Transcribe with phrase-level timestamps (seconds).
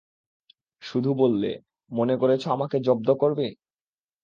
[0.81, 1.51] শুধু বললে,
[1.91, 3.47] মনে করেছ আমাকে জব্দ করবে?